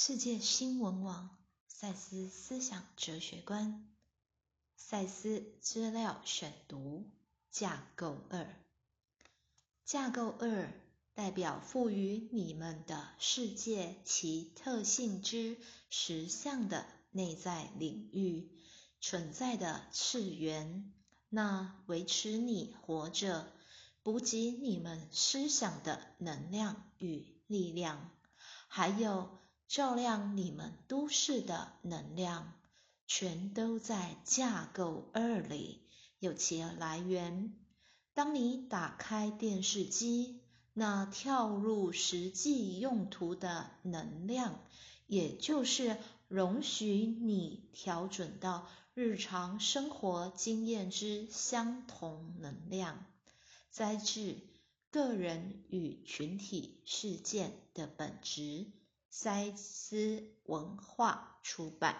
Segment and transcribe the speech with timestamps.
[0.00, 3.84] 世界新闻网赛斯思想哲学观
[4.76, 7.10] 赛斯资料选读
[7.50, 8.46] 架构二
[9.84, 10.72] 架构二
[11.14, 15.56] 代表赋予你们的世界其特性之
[15.90, 18.52] 实相的内在领域
[19.00, 20.94] 存在的次元，
[21.28, 23.52] 那维持你活着、
[24.04, 28.12] 补给你们思想的能量与力量，
[28.68, 29.36] 还有。
[29.68, 32.54] 照亮你们都市的能量，
[33.06, 35.82] 全都在架构二里
[36.18, 37.54] 有其来源。
[38.14, 40.40] 当你打开电视机，
[40.72, 44.58] 那跳入实际用途的能量，
[45.06, 53.04] 也就是容许你调整到日常生活经验之相同能量，
[53.70, 54.36] 摘自
[54.90, 58.66] 个人与群体事件的本质。
[59.10, 61.96] 塞斯文化出版。